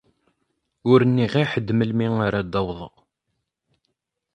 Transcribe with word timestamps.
Ur 0.91 0.99
nniɣ 1.09 1.33
i 1.41 1.45
ḥedd 1.51 1.67
melmi 1.73 2.07
ara 2.25 2.41
d-awḍeɣ. 2.43 2.95